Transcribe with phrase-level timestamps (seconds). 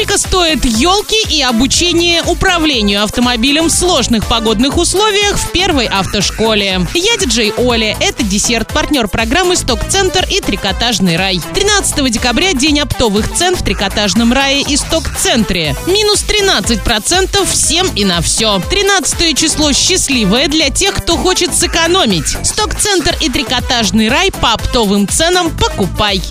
[0.00, 6.86] Сколько стоят елки и обучение управлению автомобилем в сложных погодных условиях в первой автошколе?
[6.94, 7.94] Я диджей Оля.
[8.00, 11.38] Это десерт, партнер программы «Сток-центр» и «Трикотажный рай».
[11.52, 15.76] 13 декабря день оптовых цен в «Трикотажном рае» и «Сток-центре».
[15.86, 18.58] Минус 13% всем и на все.
[18.70, 22.38] 13 число счастливое для тех, кто хочет сэкономить.
[22.42, 26.22] «Сток-центр» и «Трикотажный рай» по оптовым ценам покупай.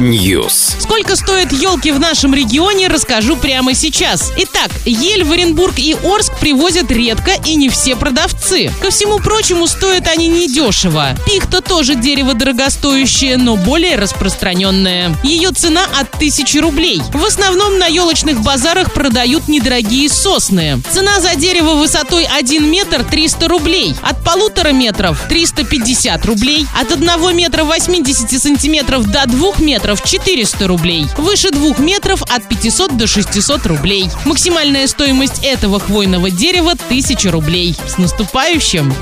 [0.00, 0.80] News.
[0.80, 1.14] Сколько
[1.52, 4.32] стоят елки в нашем регионе, расскажу прямо сейчас.
[4.36, 8.70] Итак, ель в Оренбург и Орск привозят редко и не все продавцы.
[8.80, 11.16] Ко всему прочему, стоят они недешево.
[11.26, 15.14] Пихта тоже дерево дорогостоящее, но более распространенное.
[15.22, 17.02] Ее цена от 1000 рублей.
[17.12, 20.80] В основном на елочных базарах продают недорогие сосны.
[20.90, 23.94] Цена за дерево высотой 1 метр 300 рублей.
[24.02, 26.66] От полутора метров 350 рублей.
[26.78, 31.06] От 1 метра 80 сантиметров до 2 метров 400 рублей.
[31.16, 34.10] Выше 2 метров от 500 до 600 рублей.
[34.24, 37.76] Максимальная стоимость этого хвойного дерева 1000 рублей.
[37.86, 38.94] С наступающим!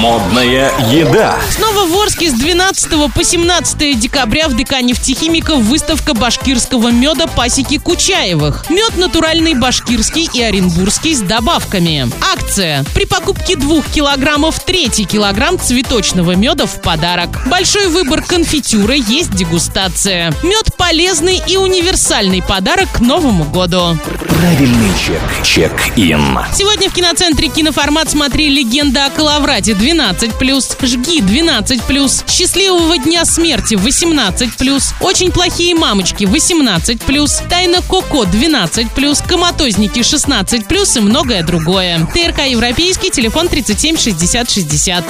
[0.00, 1.38] Модная еда.
[1.50, 7.78] Снова в Орске с 12 по 17 декабря в ДК нефтехимиков выставка башкирского меда пасеки
[7.78, 8.68] Кучаевых.
[8.70, 12.10] Мед натуральный башкирский и оренбургский с добавками.
[12.32, 12.84] Акция.
[12.94, 17.46] При покупке 2 килограммов третий килограмм цветочного меда в подарок.
[17.46, 20.32] Большой выбор конфитюра, есть дегустация.
[20.42, 23.98] Мед полезный и универсальный подарок к Новому году.
[24.28, 25.20] Правильный чек.
[25.42, 26.38] Чек-ин.
[26.52, 34.94] Сегодня в киноцентре «Киноформат» смотри «Легенда о Коловрате» 12+, «Жги» 12+, «Счастливого дня смерти» 18+,
[35.00, 42.06] «Очень плохие мамочки» 18+, «Тайна Коко» 12+, «Коматозники» 16+, и многое другое.
[42.14, 45.04] ТРК «Европейский», телефон 37 60 60.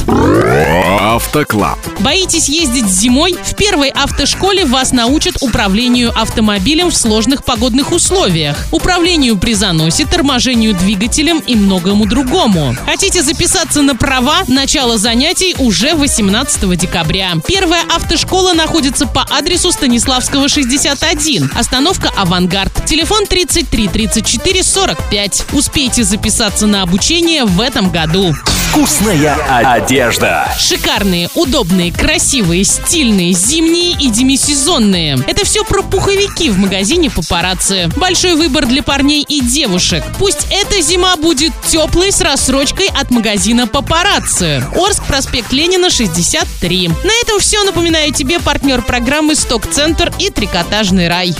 [1.00, 1.78] Автоклаб.
[2.00, 3.36] Боитесь ездить зимой?
[3.44, 10.74] В первой автошколе вас научат управлению автомобилем в сложных погодных условиях, управлению при заносе, торможению
[10.74, 12.76] двигателем и многому другому.
[12.86, 14.44] Хотите записаться на права?
[14.48, 17.32] Начало занятий уже 18 декабря.
[17.46, 22.84] Первая автошкола находится по адресу Станиславского 61, остановка «Авангард».
[22.86, 25.46] Телефон 33 34 45.
[25.52, 28.34] Успейте записаться на обучение в этом году.
[28.74, 30.52] Вкусная одежда.
[30.58, 35.16] Шикарные, удобные, красивые, стильные, зимние и демисезонные.
[35.28, 37.88] Это все про пуховики в магазине «Папарацци».
[37.96, 40.04] Большой выбор для парней и девушек.
[40.18, 44.62] Пусть эта зима будет теплой с рассрочкой от магазина «Папарацци».
[44.74, 46.88] Орск, проспект Ленина, 63.
[46.88, 47.62] На этом все.
[47.62, 51.32] Напоминаю тебе партнер программы «Сток-центр» и «Трикотажный рай».